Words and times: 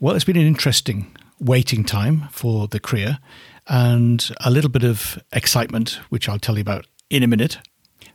Well, 0.00 0.14
it's 0.14 0.24
been 0.24 0.36
an 0.36 0.46
interesting 0.46 1.16
waiting 1.40 1.82
time 1.82 2.28
for 2.30 2.68
the 2.68 2.78
cria 2.78 3.20
and 3.66 4.30
a 4.40 4.48
little 4.48 4.70
bit 4.70 4.84
of 4.84 5.18
excitement, 5.32 5.98
which 6.08 6.28
I'll 6.28 6.38
tell 6.38 6.54
you 6.54 6.60
about 6.60 6.86
in 7.10 7.24
a 7.24 7.26
minute. 7.26 7.58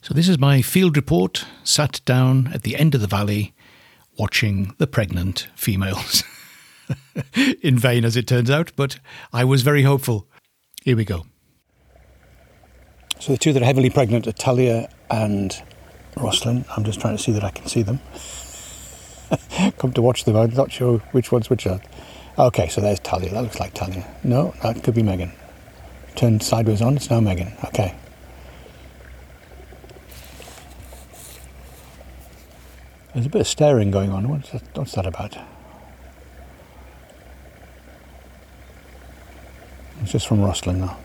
So, 0.02 0.14
this 0.14 0.30
is 0.30 0.40
my 0.40 0.62
field 0.62 0.96
report, 0.96 1.46
sat 1.66 2.00
down 2.06 2.50
at 2.54 2.64
the 2.64 2.78
end 2.78 2.96
of 2.96 3.02
the 3.02 3.08
valley 3.08 3.54
watching 4.18 4.74
the 4.78 4.88
pregnant 4.88 5.50
females. 5.56 6.24
in 7.62 7.78
vain, 7.78 8.06
as 8.06 8.16
it 8.16 8.28
turns 8.28 8.50
out, 8.50 8.72
but 8.78 9.00
I 9.34 9.44
was 9.44 9.62
very 9.62 9.84
hopeful. 9.84 10.28
Here 10.84 10.96
we 10.96 11.04
go. 11.04 11.26
So 13.20 13.34
the 13.34 13.38
two 13.38 13.52
that 13.52 13.62
are 13.62 13.66
heavily 13.66 13.90
pregnant 13.90 14.26
are 14.26 14.32
Talia 14.32 14.90
and 15.12 15.62
Rosalind. 16.16 16.64
I'm 16.78 16.86
just 16.86 17.02
trying 17.02 17.18
to 17.18 17.22
see 17.22 17.34
that 17.34 17.44
I 17.44 17.52
can 17.52 17.68
see 17.68 17.82
them. 17.82 18.00
Come 19.78 19.94
to 19.94 20.02
watch 20.02 20.26
them. 20.26 20.36
I'm 20.36 20.54
not 20.54 20.72
sure 20.72 21.00
which 21.12 21.32
one's 21.32 21.50
which 21.50 21.68
are. 21.68 21.82
Okay, 22.38 22.68
so 22.68 22.82
there's 22.82 23.00
Talia. 23.00 23.30
That 23.32 23.44
looks 23.44 23.60
like 23.60 23.74
Talia. 23.74 24.08
No, 24.24 24.54
that 24.64 24.84
could 24.84 24.96
be 24.96 25.04
Megan. 25.04 25.32
Turned 26.16 26.44
sideways 26.44 26.82
on. 26.82 26.96
It's 26.96 27.10
now 27.10 27.20
Megan. 27.20 27.54
Okay. 27.66 27.96
There's 33.14 33.28
a 33.28 33.30
bit 33.30 33.42
of 33.42 33.48
staring 33.48 33.92
going 33.92 34.12
on. 34.12 34.28
What's 34.28 34.50
that, 34.52 34.64
what's 34.76 34.94
that 34.94 35.06
about? 35.06 35.38
It's 40.02 40.12
just 40.12 40.28
from 40.28 40.42
Rosalind 40.42 40.82
now. 40.82 40.98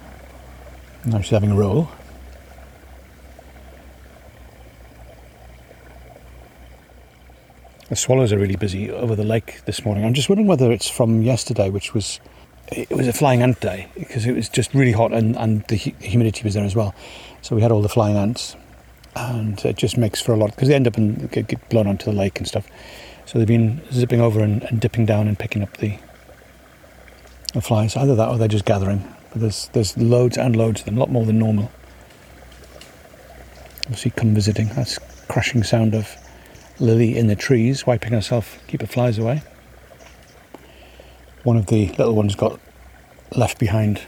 Now 1.05 1.20
she's 1.20 1.31
having 1.31 1.51
a 1.51 1.55
roll. 1.55 1.91
The 7.89 7.97
swallows 7.97 8.33
are 8.33 8.39
really 8.39 8.56
busy 8.56 8.91
over 8.91 9.17
the 9.17 9.25
lake 9.25 9.64
this 9.64 9.84
morning. 9.84 10.05
I'm 10.05 10.12
just 10.12 10.28
wondering 10.28 10.47
whether 10.47 10.70
it's 10.70 10.91
from 10.91 11.22
yesterday, 11.22 11.70
which 11.70 11.95
was 11.95 12.20
it 12.70 12.91
was 12.91 13.08
a 13.08 13.14
flying 13.14 13.41
ant 13.41 13.61
day 13.61 13.89
because 13.95 14.27
it 14.27 14.33
was 14.33 14.50
just 14.50 14.75
really 14.75 14.92
hot 14.92 15.12
and, 15.12 15.34
and 15.36 15.64
the 15.69 15.77
humidity 15.77 16.45
was 16.45 16.53
there 16.53 16.64
as 16.64 16.77
well. 16.77 16.95
So 17.41 17.56
we 17.56 17.62
had 17.62 17.72
all 17.72 17.80
the 17.80 17.89
flying 17.89 18.17
ants, 18.17 18.56
and 19.17 19.64
it 19.64 19.77
just 19.77 19.97
makes 19.97 20.20
for 20.20 20.33
a 20.33 20.36
lot 20.36 20.50
because 20.50 20.69
they 20.69 20.75
end 20.75 20.86
up 20.86 20.98
and 20.98 21.30
get, 21.30 21.48
get, 21.48 21.67
blown 21.70 21.86
onto 21.86 22.05
the 22.05 22.12
lake 22.12 22.39
and 22.39 22.47
stuff. 22.47 22.69
So 23.25 23.39
they've 23.39 23.48
been 23.48 23.80
zipping 23.91 24.20
over 24.20 24.41
and, 24.41 24.62
and 24.64 24.80
dipping 24.80 25.06
down 25.06 25.27
and 25.27 25.39
picking 25.39 25.62
up 25.62 25.78
the 25.78 25.98
the 27.55 27.62
flies. 27.62 27.97
Either 27.97 28.14
that 28.17 28.28
or 28.28 28.36
they're 28.36 28.48
just 28.48 28.67
gathering. 28.67 29.02
But 29.30 29.41
there's 29.41 29.69
there's 29.69 29.97
loads 29.97 30.36
and 30.36 30.55
loads 30.56 30.80
of 30.80 30.84
them, 30.84 30.98
a 30.98 31.00
lot 31.00 31.11
more 31.11 31.25
than 31.25 31.39
normal. 31.39 31.70
We'll 33.89 34.12
come 34.12 34.34
visiting. 34.34 34.69
That's 34.69 34.98
crashing 35.28 35.62
sound 35.62 35.95
of 35.95 36.14
Lily 36.81 37.17
in 37.17 37.27
the 37.27 37.37
trees, 37.37 37.87
wiping 37.87 38.12
herself, 38.12 38.59
keep 38.69 38.81
the 38.81 38.87
flies 38.87 39.19
away. 39.19 39.43
One 41.43 41.57
of 41.57 41.67
the 41.67 41.89
little 41.89 42.15
ones 42.15 42.35
got 42.37 42.61
left 43.35 43.59
behind. 43.59 44.01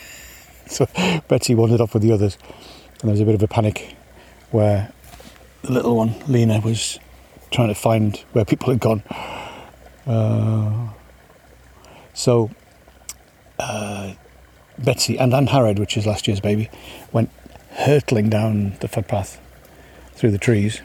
so 0.66 0.86
Betsy 1.28 1.54
wandered 1.54 1.80
off 1.80 1.94
with 1.94 2.02
the 2.02 2.12
others, 2.12 2.36
and 3.00 3.02
there 3.02 3.12
was 3.12 3.20
a 3.20 3.24
bit 3.24 3.34
of 3.34 3.42
a 3.42 3.48
panic 3.48 3.96
where 4.50 4.92
the 5.62 5.72
little 5.72 5.96
one, 5.96 6.14
Lena, 6.26 6.60
was 6.60 6.98
trying 7.50 7.68
to 7.68 7.74
find 7.74 8.16
where 8.32 8.44
people 8.44 8.70
had 8.70 8.80
gone. 8.80 9.02
Uh, 10.06 10.88
so 12.12 12.50
uh, 13.58 14.14
Betsy 14.78 15.18
and 15.18 15.32
Anne 15.32 15.46
Harrod, 15.46 15.78
which 15.78 15.96
is 15.96 16.06
last 16.06 16.26
year's 16.26 16.40
baby, 16.40 16.70
went 17.12 17.30
hurtling 17.72 18.28
down 18.28 18.76
the 18.80 18.88
footpath 18.88 19.40
through 20.14 20.32
the 20.32 20.38
trees 20.38 20.80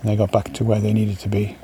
and 0.00 0.10
they 0.10 0.16
got 0.16 0.30
back 0.30 0.52
to 0.54 0.64
where 0.64 0.80
they 0.80 0.92
needed 0.92 1.18
to 1.20 1.28
be. 1.28 1.56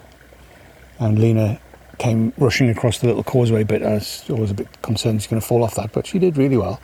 And 0.98 1.19
Lena 1.19 1.60
came 1.98 2.32
rushing 2.38 2.69
across 2.69 2.98
the 2.98 3.06
little 3.06 3.22
causeway 3.22 3.65
bit. 3.65 3.82
I 3.82 3.94
was 3.94 4.25
always 4.31 4.50
a 4.50 4.54
bit 4.54 4.82
concerned 4.82 5.22
she's 5.22 5.31
going 5.31 5.41
to 5.41 5.47
fall 5.47 5.62
off 5.62 5.75
that, 5.76 5.93
but 5.93 6.06
she 6.06 6.19
did 6.19 6.37
really 6.37 6.56
well. 6.56 6.81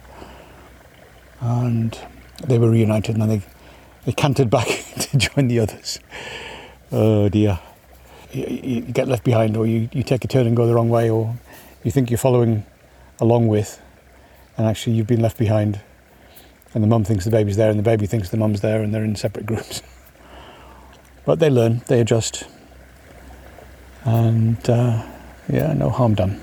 And 1.41 1.99
they 2.47 2.59
were 2.59 2.71
reunited, 2.71 3.17
and 3.17 3.23
then 3.23 3.29
they 3.29 3.43
they 4.05 4.13
cantered 4.13 4.51
back 4.51 4.67
to 4.99 5.17
join 5.17 5.49
the 5.49 5.61
others. 5.61 6.01
Oh 6.91 7.29
dear! 7.29 7.61
You, 8.33 8.47
you, 8.47 8.81
get 8.81 9.09
left 9.09 9.25
behind, 9.25 9.57
or 9.57 9.67
you, 9.67 9.89
you 9.93 10.03
take 10.03 10.25
a 10.25 10.29
turn 10.29 10.47
and 10.47 10.57
go 10.57 10.67
the 10.67 10.75
wrong 10.75 10.89
way, 10.89 11.11
or 11.11 11.37
you 11.85 11.91
think 11.91 12.11
you're 12.11 12.19
following 12.19 12.65
along 13.21 13.49
with, 13.49 13.81
and 14.57 14.67
actually 14.67 14.95
you've 14.95 15.07
been 15.07 15.21
left 15.21 15.39
behind. 15.39 15.81
And 16.75 16.83
the 16.83 16.89
mum 16.89 17.05
thinks 17.05 17.25
the 17.25 17.31
baby's 17.31 17.57
there, 17.57 17.71
and 17.71 17.79
the 17.79 17.83
baby 17.83 18.07
thinks 18.07 18.31
the 18.31 18.37
mum's 18.37 18.61
there, 18.61 18.83
and 18.83 18.95
they're 18.95 19.05
in 19.05 19.17
separate 19.17 19.47
groups. 19.47 19.83
But 21.28 21.41
they 21.41 21.50
learn, 21.50 21.83
they 21.89 22.00
adjust, 22.00 22.44
and 24.03 24.56
uh, 24.66 25.03
yeah, 25.47 25.75
no 25.75 25.91
harm 25.91 26.15
done. 26.15 26.41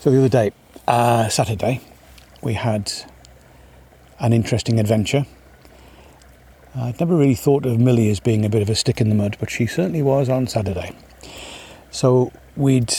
So 0.00 0.10
the 0.10 0.18
other 0.18 0.28
day, 0.28 0.52
uh, 0.86 1.30
Saturday, 1.30 1.80
we 2.42 2.52
had 2.52 2.92
an 4.18 4.34
interesting 4.34 4.78
adventure. 4.78 5.24
I'd 6.76 7.00
never 7.00 7.16
really 7.16 7.34
thought 7.34 7.64
of 7.64 7.80
Millie 7.80 8.10
as 8.10 8.20
being 8.20 8.44
a 8.44 8.50
bit 8.50 8.60
of 8.60 8.68
a 8.68 8.74
stick 8.74 9.00
in 9.00 9.08
the 9.08 9.14
mud, 9.14 9.38
but 9.40 9.48
she 9.48 9.64
certainly 9.64 10.02
was 10.02 10.28
on 10.28 10.46
Saturday. 10.46 10.94
So 11.90 12.32
we'd 12.54 12.94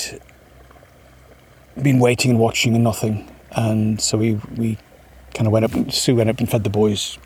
been 1.79 1.99
waiting 1.99 2.31
and 2.31 2.39
watching 2.39 2.73
and 2.73 2.83
nothing, 2.83 3.31
and 3.51 4.01
so 4.01 4.17
we, 4.17 4.39
we 4.57 4.79
kind 5.33 5.47
of 5.47 5.53
went 5.53 5.65
up. 5.65 5.91
Sue 5.91 6.15
went 6.15 6.29
up 6.29 6.39
and 6.39 6.49
fed 6.49 6.63
the 6.63 6.69
boys 6.69 7.17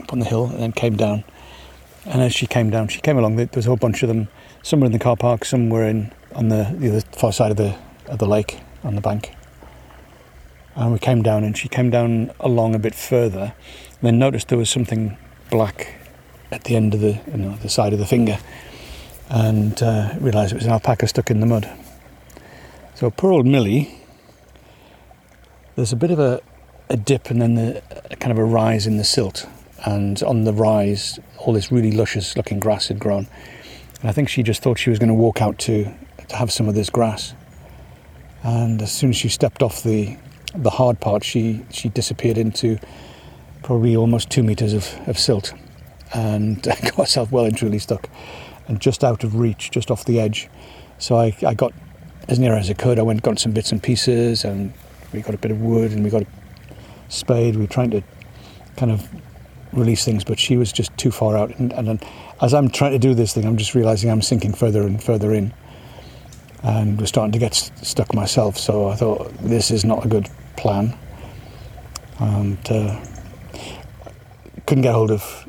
up 0.00 0.12
on 0.12 0.18
the 0.18 0.24
hill, 0.24 0.46
and 0.46 0.60
then 0.60 0.72
came 0.72 0.96
down. 0.96 1.24
And 2.06 2.20
as 2.20 2.34
she 2.34 2.46
came 2.46 2.70
down, 2.70 2.88
she 2.88 3.00
came 3.00 3.16
along. 3.16 3.36
There 3.36 3.48
was 3.54 3.66
a 3.66 3.70
whole 3.70 3.76
bunch 3.76 4.02
of 4.02 4.08
them. 4.08 4.28
Some 4.62 4.80
were 4.80 4.86
in 4.86 4.92
the 4.92 4.98
car 4.98 5.16
park. 5.16 5.44
Some 5.44 5.70
were 5.70 5.84
in 5.84 6.12
on 6.34 6.48
the, 6.48 6.74
the 6.76 6.88
other 6.88 7.00
far 7.12 7.32
side 7.32 7.50
of 7.50 7.56
the 7.56 7.76
of 8.06 8.18
the 8.18 8.26
lake 8.26 8.60
on 8.82 8.94
the 8.94 9.00
bank. 9.00 9.34
And 10.76 10.92
we 10.92 10.98
came 10.98 11.22
down, 11.22 11.44
and 11.44 11.56
she 11.56 11.68
came 11.68 11.90
down 11.90 12.32
along 12.40 12.74
a 12.74 12.78
bit 12.78 12.94
further. 12.94 13.54
And 13.90 14.02
then 14.02 14.18
noticed 14.18 14.48
there 14.48 14.58
was 14.58 14.70
something 14.70 15.16
black 15.50 15.94
at 16.50 16.64
the 16.64 16.76
end 16.76 16.94
of 16.94 17.00
the 17.00 17.20
you 17.30 17.36
know 17.36 17.56
the 17.56 17.68
side 17.68 17.92
of 17.92 17.98
the 17.98 18.06
finger, 18.06 18.38
and 19.30 19.82
uh, 19.82 20.14
realised 20.20 20.52
it 20.52 20.56
was 20.56 20.66
an 20.66 20.72
alpaca 20.72 21.06
stuck 21.06 21.30
in 21.30 21.40
the 21.40 21.46
mud. 21.46 21.70
So 22.94 23.10
poor 23.10 23.32
old 23.32 23.46
Millie. 23.46 24.00
There's 25.76 25.92
a 25.92 25.96
bit 25.96 26.12
of 26.12 26.20
a 26.20 26.40
a 26.88 26.96
dip 26.96 27.30
and 27.30 27.40
then 27.40 27.54
the, 27.54 27.82
kind 28.20 28.32
of 28.32 28.38
a 28.38 28.44
rise 28.44 28.86
in 28.86 28.96
the 28.96 29.04
silt. 29.04 29.46
And 29.84 30.22
on 30.22 30.44
the 30.44 30.52
rise, 30.52 31.18
all 31.38 31.52
this 31.52 31.70
really 31.70 31.92
luscious 31.92 32.36
looking 32.36 32.60
grass 32.60 32.88
had 32.88 32.98
grown. 32.98 33.26
And 34.00 34.10
I 34.10 34.12
think 34.12 34.28
she 34.28 34.42
just 34.42 34.62
thought 34.62 34.78
she 34.78 34.90
was 34.90 34.98
going 34.98 35.08
to 35.08 35.14
walk 35.14 35.42
out 35.42 35.58
to, 35.60 35.84
to 36.28 36.36
have 36.36 36.52
some 36.52 36.68
of 36.68 36.74
this 36.74 36.90
grass. 36.90 37.34
And 38.42 38.80
as 38.82 38.92
soon 38.92 39.10
as 39.10 39.16
she 39.16 39.28
stepped 39.28 39.62
off 39.62 39.82
the, 39.82 40.16
the 40.54 40.70
hard 40.70 41.00
part, 41.00 41.24
she, 41.24 41.64
she 41.70 41.88
disappeared 41.88 42.38
into 42.38 42.78
probably 43.62 43.96
almost 43.96 44.30
two 44.30 44.42
meters 44.42 44.74
of, 44.74 44.94
of 45.08 45.18
silt 45.18 45.54
and 46.12 46.62
got 46.62 46.94
herself 46.96 47.32
well 47.32 47.44
and 47.44 47.56
truly 47.56 47.78
stuck 47.78 48.08
and 48.68 48.80
just 48.80 49.02
out 49.02 49.24
of 49.24 49.36
reach, 49.36 49.70
just 49.70 49.90
off 49.90 50.04
the 50.04 50.20
edge. 50.20 50.48
So 50.98 51.16
I, 51.16 51.36
I 51.46 51.54
got 51.54 51.72
as 52.28 52.38
near 52.38 52.54
as 52.54 52.70
I 52.70 52.74
could. 52.74 52.98
I 52.98 53.02
went 53.02 53.22
got 53.22 53.38
some 53.38 53.52
bits 53.52 53.72
and 53.72 53.82
pieces 53.82 54.44
and 54.44 54.72
we 55.12 55.20
got 55.20 55.34
a 55.34 55.38
bit 55.38 55.50
of 55.50 55.60
wood 55.60 55.92
and 55.92 56.04
we 56.04 56.10
got 56.10 56.24
spade. 57.08 57.56
We 57.56 57.62
were 57.62 57.66
trying 57.66 57.90
to 57.90 58.02
kind 58.76 58.92
of 58.92 59.08
release 59.72 60.04
things, 60.04 60.24
but 60.24 60.38
she 60.38 60.56
was 60.56 60.72
just 60.72 60.96
too 60.96 61.10
far 61.10 61.36
out. 61.36 61.56
And, 61.58 61.72
and, 61.72 62.04
as 62.40 62.52
I'm 62.52 62.68
trying 62.68 62.92
to 62.92 62.98
do 62.98 63.14
this 63.14 63.32
thing, 63.32 63.44
I'm 63.46 63.56
just 63.56 63.74
realizing 63.74 64.10
I'm 64.10 64.20
sinking 64.20 64.54
further 64.54 64.82
and 64.82 65.02
further 65.02 65.32
in, 65.32 65.54
and 66.62 67.00
was 67.00 67.08
starting 67.08 67.32
to 67.32 67.38
get 67.38 67.54
st- 67.54 67.86
stuck 67.86 68.12
myself. 68.12 68.58
So 68.58 68.88
I 68.88 68.96
thought 68.96 69.32
this 69.38 69.70
is 69.70 69.84
not 69.84 70.04
a 70.04 70.08
good 70.08 70.28
plan, 70.56 70.98
and 72.18 72.58
uh, 72.70 73.00
couldn't 74.66 74.82
get 74.82 74.94
hold 74.94 75.10
of 75.10 75.48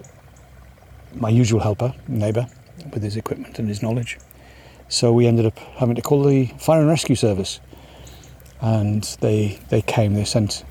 my 1.15 1.29
usual 1.29 1.59
helper, 1.59 1.93
neighbour, 2.07 2.47
with 2.93 3.01
his 3.01 3.17
equipment 3.17 3.57
and 3.57 3.67
his 3.67 3.81
knowledge. 3.81 4.19
So 4.87 5.11
we 5.11 5.25
ended 5.25 5.45
up 5.47 5.57
having 5.57 5.95
to 5.95 6.01
call 6.01 6.23
the 6.23 6.45
fire 6.59 6.81
and 6.81 6.87
rescue 6.87 7.15
service, 7.15 7.59
and 8.61 9.03
they 9.21 9.59
they 9.69 9.81
came. 9.81 10.13
They 10.13 10.25
sent 10.25 10.63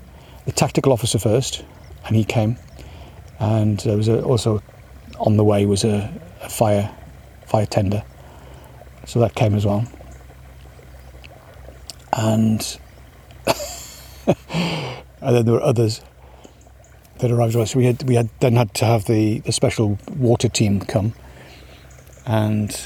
the 0.45 0.51
tactical 0.51 0.93
officer 0.93 1.19
first, 1.19 1.63
and 2.05 2.15
he 2.15 2.23
came. 2.23 2.57
And 3.39 3.79
there 3.79 3.97
was 3.97 4.07
a, 4.07 4.23
also 4.23 4.61
on 5.19 5.37
the 5.37 5.43
way 5.43 5.65
was 5.65 5.83
a, 5.83 6.11
a, 6.41 6.49
fire 6.49 6.93
fire 7.45 7.65
tender. 7.65 8.03
So 9.05 9.19
that 9.19 9.35
came 9.35 9.55
as 9.55 9.65
well. 9.65 9.85
And, 12.13 12.77
and 14.27 15.35
then 15.35 15.45
there 15.45 15.53
were 15.53 15.61
others 15.61 16.01
that 17.19 17.31
arrived. 17.31 17.53
So 17.53 17.77
we 17.77 17.85
had, 17.85 18.03
we 18.03 18.15
had 18.15 18.29
then 18.39 18.55
had 18.55 18.73
to 18.75 18.85
have 18.85 19.05
the, 19.05 19.39
the 19.39 19.51
special 19.51 19.99
water 20.15 20.49
team 20.49 20.79
come. 20.79 21.13
And 22.25 22.79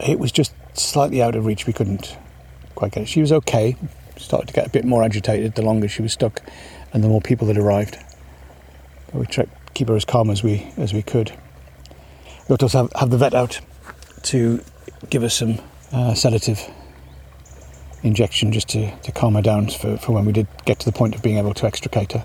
it 0.00 0.18
was 0.18 0.32
just 0.32 0.52
slightly 0.74 1.22
out 1.22 1.36
of 1.36 1.46
reach. 1.46 1.66
We 1.66 1.72
couldn't 1.72 2.16
quite 2.74 2.92
get 2.92 3.04
it. 3.04 3.08
She 3.08 3.20
was 3.20 3.32
okay. 3.32 3.76
Started 4.16 4.48
to 4.48 4.54
get 4.54 4.66
a 4.66 4.70
bit 4.70 4.84
more 4.84 5.02
agitated 5.02 5.54
the 5.54 5.62
longer 5.62 5.88
she 5.88 6.02
was 6.02 6.12
stuck 6.12 6.42
and 6.92 7.04
the 7.04 7.08
more 7.08 7.20
people 7.20 7.46
that 7.48 7.58
arrived. 7.58 7.98
But 9.12 9.20
we 9.20 9.26
tried 9.26 9.50
to 9.50 9.72
keep 9.74 9.88
her 9.88 9.96
as 9.96 10.04
calm 10.04 10.30
as 10.30 10.42
we 10.42 10.72
as 10.76 10.92
we 10.94 11.02
could. 11.02 11.30
We 12.48 12.52
had 12.52 12.60
to 12.60 12.64
also 12.66 12.82
have, 12.82 12.92
have 12.96 13.10
the 13.10 13.18
vet 13.18 13.34
out 13.34 13.60
to 14.24 14.62
give 15.10 15.22
us 15.22 15.34
some 15.34 15.58
uh, 15.92 16.14
sedative 16.14 16.60
injection 18.02 18.52
just 18.52 18.68
to, 18.70 18.96
to 19.00 19.12
calm 19.12 19.34
her 19.34 19.42
down 19.42 19.68
for, 19.68 19.96
for 19.96 20.12
when 20.12 20.24
we 20.24 20.32
did 20.32 20.46
get 20.64 20.78
to 20.80 20.86
the 20.86 20.96
point 20.96 21.14
of 21.14 21.22
being 21.22 21.38
able 21.38 21.54
to 21.54 21.66
extricate 21.66 22.12
her. 22.12 22.24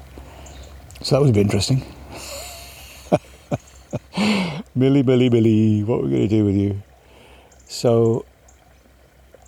So 1.01 1.15
that 1.15 1.21
was 1.21 1.29
a 1.31 1.33
bit 1.33 1.41
interesting. 1.41 1.83
Millie, 4.75 5.03
Millie, 5.03 5.29
Millie, 5.29 5.83
what 5.83 5.99
are 5.99 6.03
we 6.03 6.09
going 6.09 6.21
to 6.21 6.27
do 6.27 6.45
with 6.45 6.55
you? 6.55 6.81
So 7.65 8.25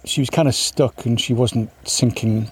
she 0.06 0.22
was 0.22 0.30
kind 0.30 0.48
of 0.48 0.56
stuck 0.56 1.06
and 1.06 1.20
she 1.20 1.34
wasn't 1.34 1.70
sinking 1.88 2.52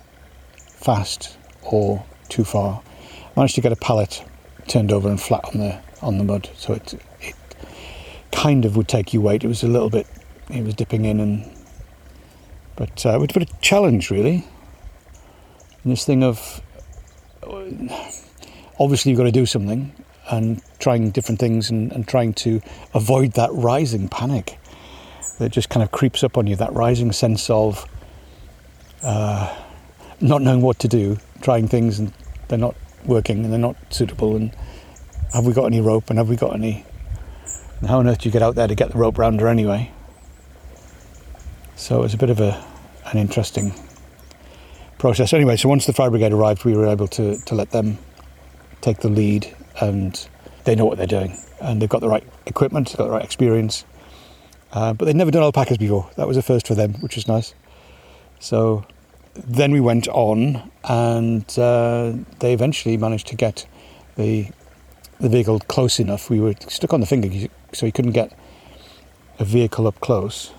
fast 0.56 1.38
or 1.62 2.03
too 2.30 2.44
far. 2.44 2.81
I 3.07 3.30
Managed 3.36 3.56
to 3.56 3.62
get 3.62 3.71
a 3.71 3.77
pallet 3.77 4.24
turned 4.68 4.92
over 4.92 5.09
and 5.09 5.19
flat 5.19 5.45
on 5.45 5.59
the 5.59 5.80
on 6.01 6.18
the 6.18 6.24
mud, 6.24 6.50
so 6.56 6.74
it 6.74 6.94
it 7.19 7.36
kind 8.31 8.65
of 8.65 8.75
would 8.75 8.88
take 8.88 9.13
you 9.13 9.21
weight. 9.21 9.44
It 9.44 9.48
was 9.48 9.63
a 9.63 9.68
little 9.68 9.89
bit, 9.89 10.07
it 10.50 10.63
was 10.63 10.74
dipping 10.74 11.06
in 11.06 11.19
and, 11.19 11.50
but 12.75 13.06
uh, 13.06 13.15
it 13.15 13.19
was 13.19 13.30
a 13.31 13.39
bit 13.39 13.50
of 13.50 13.57
a 13.57 13.62
challenge 13.62 14.09
really. 14.09 14.48
And 15.83 15.92
this 15.92 16.06
thing 16.06 16.24
of 16.24 16.62
obviously 18.80 19.12
you've 19.12 19.18
got 19.18 19.25
to 19.25 19.31
do 19.31 19.45
something 19.45 19.94
and 20.30 20.62
trying 20.80 21.12
different 21.12 21.39
things 21.39 21.69
and, 21.69 21.92
and 21.92 22.07
trying 22.07 22.33
to 22.33 22.62
avoid 22.94 23.33
that 23.33 23.51
rising 23.51 24.07
panic 24.07 24.57
that 25.39 25.50
just 25.51 25.69
kind 25.69 25.83
of 25.83 25.91
creeps 25.91 26.23
up 26.23 26.38
on 26.38 26.47
you, 26.47 26.56
that 26.56 26.73
rising 26.73 27.12
sense 27.12 27.50
of 27.50 27.89
uh, 29.03 29.56
not 30.19 30.41
knowing 30.41 30.62
what 30.62 30.79
to 30.79 30.88
do, 30.88 31.18
trying 31.41 31.68
things 31.68 32.00
and 32.00 32.13
they're 32.47 32.57
not 32.57 32.75
working 33.06 33.44
and 33.44 33.51
they're 33.51 33.59
not 33.59 33.75
suitable. 33.89 34.35
And 34.35 34.53
have 35.33 35.45
we 35.45 35.53
got 35.53 35.65
any 35.65 35.81
rope 35.81 36.09
and 36.09 36.19
have 36.19 36.29
we 36.29 36.35
got 36.35 36.53
any? 36.53 36.85
And 37.79 37.89
how 37.89 38.00
on 38.00 38.07
earth 38.07 38.19
do 38.19 38.29
you 38.29 38.33
get 38.33 38.41
out 38.41 38.56
there 38.56 38.68
to 38.68 38.75
get 38.75 38.91
the 38.91 38.97
rope 38.97 39.18
round 39.18 39.41
her 39.41 39.47
anyway? 39.47 39.91
So 41.75 42.00
it 42.00 42.03
was 42.03 42.13
a 42.13 42.17
bit 42.17 42.29
of 42.29 42.39
a, 42.39 42.63
an 43.06 43.17
interesting 43.17 43.74
process. 45.00 45.33
Anyway, 45.33 45.57
so 45.57 45.67
once 45.67 45.88
the 45.88 45.94
fire 45.94 46.12
brigade 46.12 46.31
arrived, 46.31 46.63
we 46.63 46.75
were 46.75 46.85
able 46.85 47.07
to, 47.07 47.38
to 47.38 47.56
let 47.56 47.71
them 47.71 47.97
take 48.81 49.00
the 49.00 49.09
lead 49.09 49.56
and 49.79 50.27
they 50.65 50.75
know 50.75 50.85
what 50.85 50.97
they're 50.97 51.07
doing 51.07 51.35
and 51.59 51.81
they've 51.81 51.89
got 51.89 52.01
the 52.01 52.09
right 52.09 52.24
equipment, 52.45 52.89
they've 52.89 52.97
got 52.97 53.06
the 53.06 53.12
right 53.12 53.24
experience. 53.24 53.85
Uh, 54.71 54.94
but 54.94 55.06
they'd 55.06 55.15
never 55.15 55.31
done 55.31 55.44
alpacas 55.44 55.77
before. 55.77 56.09
That 56.15 56.27
was 56.27 56.38
a 56.38 56.41
first 56.41 56.68
for 56.68 56.75
them, 56.75 56.94
which 56.95 57.15
was 57.15 57.27
nice. 57.27 57.53
So 58.39 58.85
then 59.35 59.71
we 59.71 59.79
went 59.79 60.07
on, 60.07 60.71
and 60.83 61.45
uh, 61.59 62.13
they 62.39 62.53
eventually 62.53 62.97
managed 62.97 63.27
to 63.27 63.35
get 63.35 63.65
the 64.15 64.47
the 65.19 65.29
vehicle 65.29 65.59
close 65.59 66.00
enough. 66.00 66.29
We 66.29 66.39
were 66.39 66.56
stuck 66.68 66.94
on 66.94 67.00
the 67.00 67.06
finger, 67.06 67.29
so 67.73 67.85
he 67.85 67.91
couldn't 67.91 68.13
get 68.13 68.35
a 69.39 69.45
vehicle 69.45 69.88
up 69.88 70.00
close. 70.00 70.51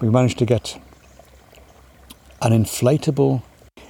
We 0.00 0.08
managed 0.08 0.38
to 0.38 0.46
get 0.46 0.80
an 2.40 2.52
inflatable. 2.52 3.42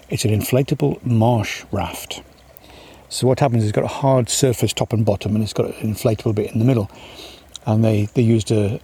It's 0.09 0.25
an 0.25 0.33
inflatable 0.33 1.05
marsh 1.05 1.65
raft. 1.71 2.23
So 3.09 3.27
what 3.27 3.41
happens 3.41 3.63
is 3.63 3.71
it's 3.71 3.77
got 3.77 3.85
a 3.85 3.89
hard 3.89 4.29
surface 4.29 4.73
top 4.73 4.93
and 4.93 5.05
bottom, 5.05 5.35
and 5.35 5.45
it's 5.45 5.53
got 5.53 5.67
an 5.67 5.95
inflatable 5.95 6.35
bit 6.35 6.51
in 6.53 6.59
the 6.59 6.65
middle. 6.65 6.91
And 7.67 7.85
they, 7.85 8.07
they 8.15 8.23
used 8.23 8.51
a, 8.51 8.81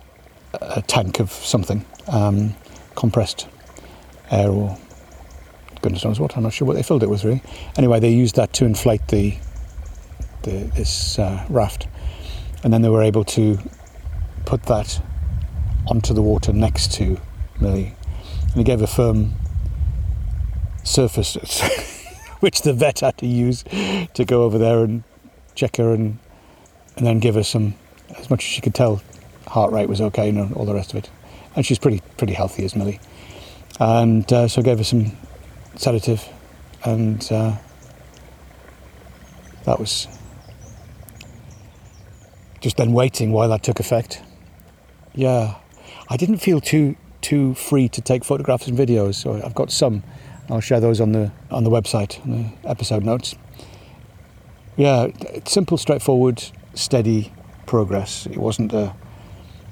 a 0.61 0.83
tank 0.83 1.21
of 1.21 1.31
something, 1.31 1.85
um, 2.09 2.55
compressed 2.95 3.49
air 4.31 4.51
or 4.51 4.77
goodness 5.83 6.05
knows 6.05 6.19
what. 6.19 6.37
I'm 6.37 6.43
not 6.43 6.53
sure 6.53 6.67
what 6.67 6.75
they 6.75 6.83
filled 6.83 7.03
it 7.03 7.11
with 7.11 7.25
really. 7.25 7.43
Anyway, 7.77 8.01
they 8.01 8.11
used 8.11 8.37
that 8.37 8.53
to 8.55 8.65
inflate 8.65 9.07
the, 9.09 9.37
the 10.43 10.71
this 10.75 11.19
uh, 11.19 11.45
raft, 11.49 11.87
and 12.65 12.73
then 12.73 12.83
they 12.83 12.89
were 12.89 13.03
able 13.03 13.25
to 13.25 13.59
put 14.45 14.65
that 14.65 15.01
onto 15.89 16.13
the 16.13 16.23
water 16.23 16.53
next 16.53 16.93
to 16.95 17.21
Millie, 17.61 17.95
and 18.51 18.61
it 18.61 18.65
gave 18.65 18.83
a 18.83 18.87
firm 18.87 19.35
surface, 20.83 21.37
which 22.41 22.63
the 22.63 22.73
vet 22.73 23.01
had 23.01 23.17
to 23.19 23.27
use 23.27 23.65
to 24.15 24.25
go 24.25 24.43
over 24.43 24.59
there 24.59 24.83
and 24.83 25.05
check 25.55 25.77
her 25.77 25.95
and 25.95 26.19
and 26.97 27.07
then 27.07 27.19
give 27.19 27.35
her 27.35 27.43
some, 27.43 27.75
as 28.17 28.31
much 28.31 28.41
as 28.41 28.51
she 28.51 28.61
could 28.61 28.75
tell, 28.75 29.03
heart 29.47 29.73
rate 29.73 29.89
was 29.89 30.01
okay 30.01 30.29
and 30.29 30.55
all 30.55 30.65
the 30.65 30.75
rest 30.75 30.93
of 30.93 30.99
it. 30.99 31.11
And 31.55 31.65
she's 31.65 31.79
pretty 31.79 32.03
pretty 32.17 32.35
healthy 32.35 32.65
as 32.65 32.77
Millie 32.77 33.01
and 33.79 34.31
uh, 34.33 34.49
so 34.49 34.61
I 34.61 34.65
gave 34.65 34.79
her 34.79 34.85
some 34.85 35.13
sedative, 35.77 36.27
and 36.85 37.27
uh, 37.31 37.57
that 39.65 39.79
was 39.79 40.09
just 42.61 42.77
then 42.77 42.93
waiting 42.93 43.33
while 43.33 43.49
that 43.49 43.63
took 43.63 43.81
effect. 43.81 44.23
Yeah, 45.15 45.57
I 46.09 46.17
didn't 46.17 46.39
feel 46.39 46.61
too 46.61 46.97
too 47.21 47.55
free 47.55 47.89
to 47.89 48.01
take 48.01 48.25
photographs 48.25 48.67
and 48.67 48.79
videos, 48.79 49.17
so 49.17 49.41
I've 49.43 49.55
got 49.55 49.71
some. 49.71 50.03
I'll 50.49 50.61
share 50.61 50.81
those 50.81 51.01
on 51.01 51.13
the 51.13 51.33
on 51.51 51.65
the 51.65 51.71
website, 51.71 52.23
on 52.25 52.31
the 52.31 52.69
episode 52.69 53.05
notes. 53.05 53.35
Yeah, 54.77 55.09
simple, 55.47 55.79
straightforward, 55.79 56.45
steady 56.75 57.33
progress. 57.67 58.27
It 58.27 58.39
wasn't 58.39 58.73
a, 58.73 58.95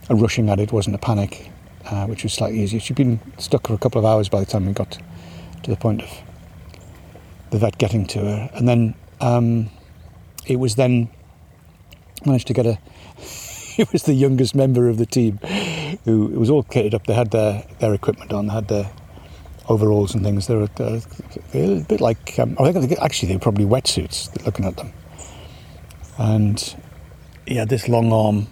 a 0.09 0.15
rushing 0.15 0.49
at 0.51 0.61
it, 0.61 0.73
wasn't 0.73 0.97
a 0.97 0.99
panic 0.99 1.51
uh, 1.87 2.07
which 2.07 2.23
was 2.23 2.33
slightly 2.33 2.61
easier. 2.61 2.81
She'd 2.81 2.97
been 2.97 3.21
stuck 3.39 3.67
for 3.67 3.75
a 3.75 3.79
couple 3.79 3.99
of 3.99 4.05
hours 4.05 4.29
by 4.29 4.41
the 4.41 4.47
time 4.47 4.67
we 4.67 4.73
got 4.73 4.99
to 5.63 5.71
the 5.71 5.77
point 5.77 6.03
of 6.03 6.11
the 7.51 7.59
vet 7.59 7.79
getting 7.79 8.07
to 8.07 8.21
her. 8.21 8.51
And 8.55 8.69
then 8.69 8.95
um, 9.21 9.71
it 10.47 10.57
was 10.57 10.77
then 10.77 11.11
managed 12.25 12.47
to 12.49 12.53
get 12.53 12.67
a. 12.67 12.79
it 13.77 13.93
was 13.93 14.05
the 14.05 14.15
youngest 14.15 14.55
member 14.55 14.89
of 14.89 14.99
the 14.99 15.07
team 15.07 15.39
who 16.05 16.27
was 16.29 16.51
all 16.51 16.65
kitted 16.65 16.95
up. 16.95 17.07
They 17.07 17.15
had 17.15 17.31
their, 17.31 17.67
their 17.81 17.95
equipment 17.95 18.33
on, 18.33 18.47
they 18.47 18.55
had 18.55 18.69
their 18.69 18.91
overalls 19.69 20.15
and 20.15 20.23
things. 20.23 20.47
They 20.47 20.55
were, 20.55 20.69
a 20.75 21.81
bit 21.81 22.01
like, 22.01 22.39
um, 22.39 22.57
I 22.61 22.73
think 22.73 22.99
actually 23.01 23.29
they 23.29 23.37
were 23.37 23.41
probably 23.41 23.65
wetsuits 23.65 24.45
looking 24.45 24.65
at 24.65 24.77
them. 24.77 24.93
And 26.19 26.77
he 27.47 27.57
had 27.57 27.69
this 27.69 27.89
long 27.89 28.13
arm. 28.13 28.47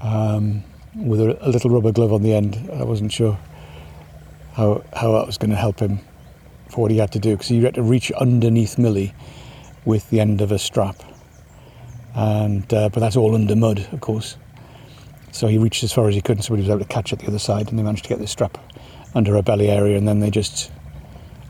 Um, 0.00 0.64
with 0.96 1.20
a, 1.20 1.46
a, 1.46 1.50
little 1.50 1.70
rubber 1.70 1.92
glove 1.92 2.12
on 2.12 2.22
the 2.22 2.34
end. 2.34 2.70
I 2.72 2.84
wasn't 2.84 3.12
sure 3.12 3.38
how 4.54 4.82
how 4.94 5.12
that 5.12 5.26
was 5.26 5.38
going 5.38 5.50
to 5.50 5.56
help 5.56 5.78
him 5.78 6.00
for 6.70 6.82
what 6.82 6.90
he 6.90 6.98
had 6.98 7.12
to 7.12 7.18
do 7.18 7.32
because 7.32 7.48
he 7.48 7.62
had 7.62 7.74
to 7.74 7.82
reach 7.82 8.10
underneath 8.12 8.78
Millie 8.78 9.14
with 9.84 10.08
the 10.10 10.20
end 10.20 10.40
of 10.40 10.50
a 10.50 10.58
strap, 10.58 10.96
and 12.14 12.72
uh, 12.72 12.88
but 12.88 13.00
that's 13.00 13.16
all 13.16 13.34
under 13.34 13.54
mud, 13.54 13.86
of 13.92 14.00
course. 14.00 14.36
So 15.32 15.48
he 15.48 15.58
reached 15.58 15.84
as 15.84 15.92
far 15.92 16.08
as 16.08 16.14
he 16.14 16.22
could, 16.22 16.38
and 16.38 16.44
somebody 16.44 16.62
was 16.62 16.70
able 16.70 16.80
to 16.80 16.92
catch 16.92 17.12
at 17.12 17.18
the 17.18 17.26
other 17.26 17.38
side, 17.38 17.68
and 17.68 17.78
they 17.78 17.82
managed 17.82 18.04
to 18.04 18.08
get 18.08 18.18
the 18.18 18.26
strap 18.26 18.56
under 19.14 19.34
her 19.34 19.42
belly 19.42 19.68
area, 19.68 19.98
and 19.98 20.08
then 20.08 20.20
they 20.20 20.30
just 20.30 20.72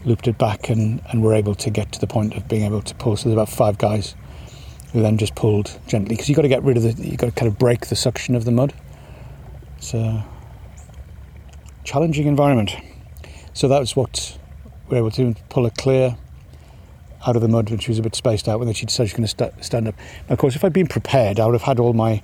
looped 0.05 0.26
it 0.28 0.38
back 0.38 0.69
and, 0.69 1.00
and 1.09 1.23
were 1.23 1.35
able 1.35 1.55
to 1.55 1.71
get 1.71 1.93
to 1.93 2.00
the 2.00 2.07
point 2.07 2.35
of 2.37 2.49
being 2.49 2.64
able 2.64 2.83
to 2.83 2.95
pull. 2.97 3.16
So 3.16 3.28
there's 3.28 3.35
about 3.35 3.49
five 3.49 3.78
guys 3.78 4.14
then 5.03 5.19
just 5.19 5.35
pulled 5.35 5.79
gently 5.87 6.15
because 6.15 6.29
you've 6.29 6.37
got 6.37 6.43
to 6.43 6.49
get 6.49 6.62
rid 6.62 6.76
of 6.76 6.83
the, 6.83 6.93
you've 7.03 7.19
got 7.19 7.26
to 7.26 7.33
kind 7.33 7.50
of 7.50 7.59
break 7.59 7.87
the 7.87 7.97
suction 7.97 8.35
of 8.35 8.45
the 8.45 8.50
mud. 8.50 8.73
It's 9.79 9.95
a 9.95 10.25
challenging 11.85 12.26
environment. 12.26 12.76
So 13.53 13.69
that 13.69 13.79
was 13.79 13.97
what 13.97 14.38
we 14.88 14.95
were 14.95 14.99
able 14.99 15.11
to 15.12 15.35
pull 15.49 15.65
her 15.65 15.71
clear 15.71 16.17
out 17.26 17.37
of 17.37 17.43
the 17.43 17.49
mud 17.49 17.71
when 17.71 17.79
she 17.79 17.91
was 17.91 17.99
a 17.99 18.03
bit 18.03 18.15
spaced 18.15 18.49
out, 18.49 18.61
when 18.61 18.73
she 18.73 18.87
decided 18.87 19.11
she 19.11 19.15
was 19.21 19.35
going 19.35 19.49
to 19.50 19.53
st- 19.53 19.65
stand 19.65 19.88
up. 19.88 19.95
Now, 20.29 20.35
of 20.35 20.38
course, 20.38 20.55
if 20.55 20.65
I'd 20.65 20.73
been 20.73 20.87
prepared, 20.87 21.41
I 21.41 21.47
would 21.47 21.55
have 21.55 21.62
had 21.62 21.81
all 21.81 21.93
my 21.93 22.23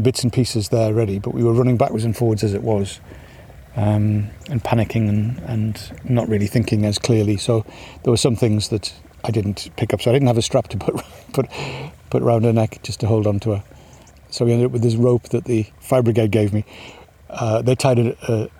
bits 0.00 0.22
and 0.22 0.32
pieces 0.32 0.68
there 0.68 0.92
ready, 0.92 1.18
but 1.18 1.32
we 1.32 1.42
were 1.42 1.52
running 1.52 1.76
backwards 1.76 2.04
and 2.04 2.16
forwards 2.16 2.42
as 2.44 2.54
it 2.54 2.62
was. 2.62 3.00
Um, 3.74 4.28
and 4.50 4.62
panicking 4.62 5.08
and, 5.08 5.38
and 5.46 6.00
not 6.04 6.28
really 6.28 6.46
thinking 6.46 6.84
as 6.84 6.98
clearly. 6.98 7.38
So 7.38 7.64
there 8.02 8.10
were 8.10 8.18
some 8.18 8.36
things 8.36 8.68
that 8.68 8.92
I 9.24 9.30
didn't 9.30 9.70
pick 9.76 9.94
up. 9.94 10.02
So 10.02 10.10
I 10.10 10.12
didn't 10.12 10.28
have 10.28 10.36
a 10.36 10.42
strap 10.42 10.68
to 10.68 10.76
put 10.76 11.02
put 11.32 11.48
put 12.12 12.22
around 12.22 12.44
her 12.44 12.52
neck 12.52 12.78
just 12.82 13.00
to 13.00 13.06
hold 13.06 13.26
on 13.26 13.40
to 13.40 13.52
her. 13.52 13.64
So 14.28 14.44
we 14.44 14.52
ended 14.52 14.66
up 14.66 14.72
with 14.72 14.82
this 14.82 14.96
rope 14.96 15.30
that 15.30 15.44
the 15.46 15.66
fire 15.80 16.02
brigade 16.02 16.30
gave 16.30 16.52
me. 16.52 16.66
Uh, 17.30 17.62
they 17.62 17.74
tied 17.74 17.98
a, 17.98 18.50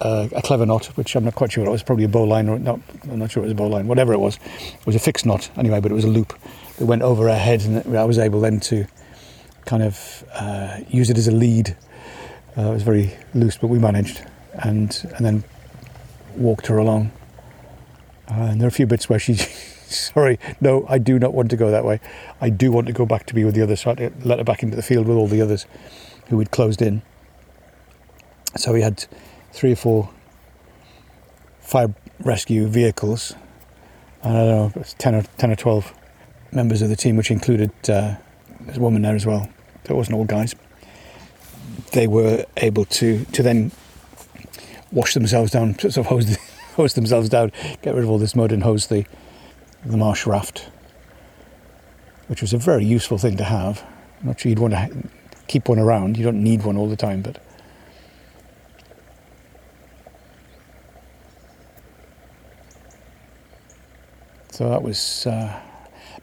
a, 0.00 0.30
a, 0.32 0.42
clever 0.42 0.64
knot, 0.64 0.86
which 0.96 1.16
I'm 1.16 1.24
not 1.24 1.34
quite 1.34 1.50
sure 1.50 1.66
it 1.66 1.70
was, 1.70 1.82
probably 1.82 2.04
a 2.04 2.08
bowline, 2.08 2.48
or 2.48 2.60
not, 2.60 2.78
I'm 3.10 3.18
not 3.18 3.32
sure 3.32 3.42
it 3.42 3.46
was 3.46 3.52
a 3.52 3.56
bowline, 3.56 3.88
whatever 3.88 4.12
it 4.12 4.20
was. 4.20 4.38
It 4.78 4.86
was 4.86 4.94
a 4.94 5.00
fixed 5.00 5.26
knot 5.26 5.50
anyway, 5.56 5.80
but 5.80 5.90
it 5.90 5.94
was 5.94 6.04
a 6.04 6.08
loop 6.08 6.38
that 6.78 6.86
went 6.86 7.02
over 7.02 7.28
her 7.28 7.36
head, 7.36 7.62
and 7.62 7.96
I 7.96 8.04
was 8.04 8.16
able 8.16 8.40
then 8.40 8.60
to 8.60 8.86
kind 9.64 9.82
of 9.82 10.24
uh, 10.32 10.78
use 10.88 11.10
it 11.10 11.18
as 11.18 11.26
a 11.26 11.32
lead. 11.32 11.76
Uh, 12.56 12.62
it 12.62 12.74
was 12.74 12.84
very 12.84 13.12
loose, 13.34 13.56
but 13.56 13.66
we 13.66 13.80
managed, 13.80 14.22
and 14.54 15.10
and 15.16 15.26
then 15.26 15.44
walked 16.36 16.68
her 16.68 16.78
along. 16.78 17.10
Uh, 18.28 18.50
and 18.50 18.60
there 18.60 18.66
are 18.66 18.68
a 18.68 18.78
few 18.80 18.86
bits 18.86 19.08
where 19.08 19.18
she, 19.18 19.34
sorry, 19.90 20.38
no, 20.60 20.86
I 20.88 20.98
do 20.98 21.18
not 21.18 21.34
want 21.34 21.50
to 21.50 21.56
go 21.56 21.70
that 21.70 21.84
way. 21.84 22.00
I 22.40 22.50
do 22.50 22.72
want 22.72 22.86
to 22.86 22.92
go 22.92 23.06
back 23.06 23.26
to 23.26 23.34
be 23.34 23.44
with 23.44 23.54
the 23.54 23.62
others. 23.62 23.80
So 23.80 23.90
I 23.90 24.00
had 24.00 24.20
to 24.20 24.28
let 24.28 24.38
her 24.38 24.44
back 24.44 24.62
into 24.62 24.76
the 24.76 24.82
field 24.82 25.06
with 25.06 25.16
all 25.16 25.26
the 25.26 25.42
others 25.42 25.66
who 26.28 26.38
had 26.38 26.50
closed 26.50 26.80
in. 26.80 27.02
So 28.56 28.72
we 28.72 28.82
had 28.82 29.06
three 29.52 29.72
or 29.72 29.76
four 29.76 30.10
fire 31.60 31.94
rescue 32.20 32.66
vehicles. 32.66 33.34
I 34.22 34.28
don't 34.28 34.76
know, 34.76 34.82
10 34.98 35.14
or, 35.14 35.22
10 35.38 35.50
or 35.50 35.56
12 35.56 35.94
members 36.52 36.82
of 36.82 36.88
the 36.88 36.96
team, 36.96 37.16
which 37.16 37.30
included 37.30 37.70
uh, 37.88 38.16
there's 38.60 38.76
a 38.76 38.80
woman 38.80 39.02
there 39.02 39.14
as 39.14 39.24
well. 39.24 39.48
So 39.86 39.94
it 39.94 39.96
wasn't 39.96 40.16
all 40.16 40.24
guys. 40.24 40.54
They 41.92 42.06
were 42.06 42.44
able 42.58 42.84
to, 42.84 43.24
to 43.24 43.42
then 43.42 43.72
wash 44.92 45.14
themselves 45.14 45.52
down, 45.52 45.78
sort 45.78 45.96
of 45.96 46.06
hose, 46.06 46.36
hose 46.76 46.94
themselves 46.94 47.28
down, 47.28 47.52
get 47.82 47.94
rid 47.94 48.04
of 48.04 48.10
all 48.10 48.18
this 48.18 48.34
mud 48.34 48.52
and 48.52 48.62
hose 48.62 48.88
the, 48.88 49.06
the 49.84 49.96
marsh 49.96 50.26
raft, 50.26 50.68
which 52.26 52.42
was 52.42 52.52
a 52.52 52.58
very 52.58 52.84
useful 52.84 53.18
thing 53.18 53.36
to 53.36 53.44
have. 53.44 53.84
I'm 54.20 54.28
not 54.28 54.40
sure 54.40 54.50
you'd 54.50 54.58
want 54.58 54.74
to 54.74 54.90
keep 55.48 55.68
one 55.68 55.78
around. 55.78 56.16
You 56.16 56.24
don't 56.24 56.42
need 56.42 56.64
one 56.64 56.76
all 56.76 56.88
the 56.88 56.96
time, 56.96 57.22
but 57.22 57.42
so 64.50 64.68
that 64.68 64.82
was 64.82 65.26
uh, 65.26 65.58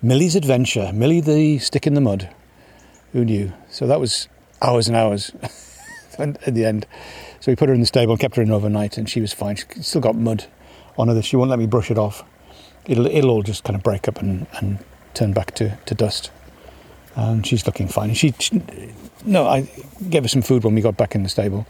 Millie's 0.02 0.36
adventure. 0.36 0.92
Millie 0.94 1.22
the 1.22 1.58
stick 1.60 1.88
in 1.88 1.96
the 1.96 2.02
mud. 2.02 2.30
Who 3.14 3.26
knew? 3.26 3.54
So 3.70 3.88
that 3.88 4.00
was 4.00 4.28
hours 4.62 4.88
and 4.88 4.96
hours 4.96 5.32
in 6.20 6.38
the 6.46 6.66
end. 6.66 6.86
So 7.40 7.52
we 7.52 7.56
put 7.56 7.70
her 7.70 7.74
in 7.74 7.80
the 7.80 7.88
stable 7.88 8.14
and 8.14 8.20
kept 8.20 8.36
her 8.36 8.42
in 8.42 8.52
overnight, 8.52 8.98
and 8.98 9.10
she 9.10 9.22
was 9.22 9.34
fine. 9.34 9.56
She 9.56 9.66
still 9.82 10.02
got 10.02 10.16
mud 10.16 10.46
on 10.98 11.08
her. 11.08 11.22
She 11.22 11.36
won't 11.36 11.50
let 11.50 11.60
me 11.60 11.66
brush 11.66 11.90
it 11.90 11.98
off. 11.98 12.24
It'll, 12.88 13.06
it'll 13.06 13.29
all 13.29 13.44
just 13.44 13.63
kind 13.63 13.75
of 13.75 13.84
break 13.84 14.08
up 14.08 14.20
and, 14.20 14.48
and 14.60 14.79
turn 15.13 15.34
back 15.34 15.53
to, 15.56 15.77
to 15.86 15.96
dust. 15.96 16.32
And 17.15 17.46
she's 17.46 17.65
looking 17.65 17.88
fine. 17.88 18.13
She, 18.13 18.34
she, 18.39 18.62
no, 19.25 19.46
I 19.48 19.70
gave 20.10 20.24
her 20.24 20.29
some 20.29 20.41
food 20.41 20.63
when 20.63 20.75
we 20.75 20.82
got 20.82 20.98
back 20.98 21.15
in 21.15 21.24
the 21.24 21.29
stable, 21.29 21.65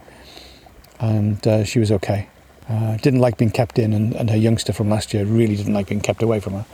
and 1.00 1.46
uh, 1.48 1.64
she 1.64 1.80
was 1.80 1.92
okay. 1.92 2.28
Uh, 2.70 2.98
didn't 2.98 3.22
like 3.22 3.38
being 3.38 3.52
kept 3.52 3.80
in, 3.80 3.94
and, 3.94 4.14
and 4.14 4.30
her 4.30 4.36
youngster 4.36 4.74
from 4.74 4.90
last 4.90 5.14
year 5.14 5.24
really 5.26 5.56
didn't 5.56 5.74
like 5.74 5.88
being 5.88 6.02
kept 6.02 6.22
away 6.22 6.40
from 6.40 6.54
her. 6.54 6.66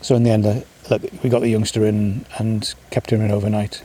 So 0.00 0.16
in 0.16 0.24
the 0.24 0.30
end, 0.30 0.46
uh, 0.46 0.98
we 1.22 1.30
got 1.30 1.40
the 1.40 1.48
youngster 1.48 1.86
in 1.86 2.26
and 2.38 2.74
kept 2.90 3.10
her 3.10 3.16
in 3.16 3.30
overnight. 3.30 3.82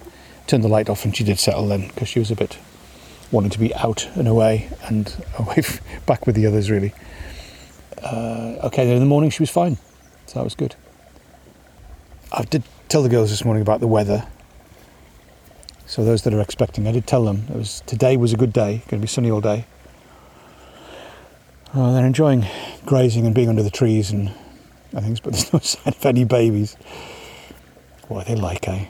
Turned 0.47 0.63
the 0.63 0.69
light 0.69 0.89
off, 0.89 1.05
and 1.05 1.15
she 1.15 1.23
did 1.23 1.37
settle 1.37 1.67
then 1.67 1.87
because 1.89 2.09
she 2.09 2.19
was 2.19 2.31
a 2.31 2.35
bit 2.35 2.57
wanting 3.31 3.51
to 3.51 3.59
be 3.59 3.73
out 3.75 4.07
and 4.15 4.27
away 4.27 4.69
and 4.83 5.23
away 5.39 5.61
back 6.05 6.25
with 6.25 6.35
the 6.35 6.47
others 6.47 6.71
really. 6.71 6.93
Uh, 8.01 8.57
okay, 8.63 8.85
then 8.85 8.95
in 8.95 8.99
the 8.99 9.05
morning 9.05 9.29
she 9.29 9.41
was 9.41 9.49
fine, 9.49 9.77
so 10.25 10.39
that 10.39 10.43
was 10.43 10.55
good. 10.55 10.75
I 12.31 12.43
did 12.43 12.63
tell 12.89 13.01
the 13.01 13.09
girls 13.09 13.29
this 13.29 13.45
morning 13.45 13.61
about 13.61 13.79
the 13.79 13.87
weather. 13.87 14.27
So 15.87 16.03
those 16.03 16.23
that 16.23 16.33
are 16.33 16.41
expecting, 16.41 16.87
I 16.87 16.91
did 16.91 17.07
tell 17.07 17.23
them 17.23 17.45
it 17.49 17.55
was 17.55 17.81
today 17.85 18.17
was 18.17 18.33
a 18.33 18.37
good 18.37 18.51
day, 18.51 18.83
going 18.87 18.99
to 18.99 19.05
be 19.05 19.07
sunny 19.07 19.29
all 19.29 19.41
day. 19.41 19.65
Uh, 21.73 21.93
they're 21.93 22.05
enjoying 22.05 22.45
grazing 22.85 23.25
and 23.25 23.35
being 23.35 23.49
under 23.49 23.63
the 23.63 23.69
trees 23.69 24.09
and, 24.11 24.31
and 24.91 25.03
things, 25.03 25.19
but 25.19 25.33
there's 25.33 25.53
no 25.53 25.59
sign 25.63 25.93
of 25.93 26.05
any 26.05 26.23
babies. 26.23 26.75
What 28.07 28.25
are 28.25 28.35
they 28.35 28.41
like, 28.41 28.67
eh? 28.67 28.85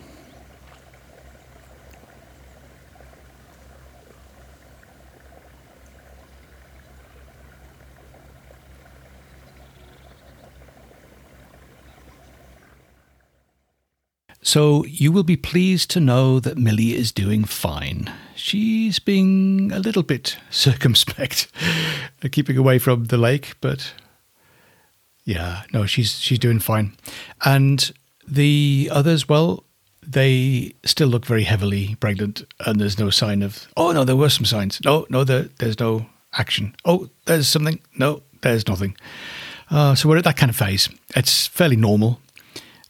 So 14.45 14.85
you 14.85 15.11
will 15.11 15.23
be 15.23 15.37
pleased 15.37 15.89
to 15.91 15.99
know 15.99 16.39
that 16.39 16.55
Millie 16.55 16.93
is 16.95 17.11
doing 17.11 17.45
fine. 17.45 18.13
She's 18.35 18.99
being 18.99 19.71
a 19.71 19.79
little 19.79 20.03
bit 20.03 20.37
circumspect, 20.51 21.47
keeping 22.31 22.55
away 22.55 22.77
from 22.77 23.05
the 23.05 23.17
lake, 23.17 23.55
but 23.59 23.91
yeah, 25.23 25.63
no, 25.73 25.87
she's 25.87 26.19
she's 26.19 26.37
doing 26.37 26.59
fine. 26.59 26.95
And 27.43 27.91
the 28.27 28.87
others, 28.91 29.27
well, 29.27 29.63
they 30.05 30.75
still 30.85 31.07
look 31.07 31.25
very 31.25 31.43
heavily 31.45 31.95
pregnant, 31.95 32.43
and 32.67 32.79
there's 32.79 32.99
no 32.99 33.09
sign 33.09 33.41
of. 33.41 33.67
Oh 33.75 33.93
no, 33.93 34.03
there 34.03 34.15
were 34.15 34.29
some 34.29 34.45
signs. 34.45 34.79
No, 34.85 35.07
no, 35.09 35.23
there, 35.23 35.49
there's 35.57 35.79
no 35.79 36.05
action. 36.33 36.75
Oh, 36.85 37.09
there's 37.25 37.47
something. 37.47 37.79
No, 37.97 38.21
there's 38.41 38.67
nothing. 38.67 38.95
Uh, 39.71 39.95
so 39.95 40.07
we're 40.07 40.17
at 40.17 40.23
that 40.25 40.37
kind 40.37 40.51
of 40.51 40.55
phase. 40.55 40.87
It's 41.15 41.47
fairly 41.47 41.77
normal. 41.77 42.19